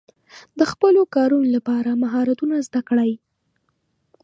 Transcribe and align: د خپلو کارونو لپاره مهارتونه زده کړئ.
د 0.59 0.61
خپلو 0.71 1.01
کارونو 1.15 1.47
لپاره 1.55 1.99
مهارتونه 2.03 2.55
زده 2.67 2.81
کړئ. 2.89 3.11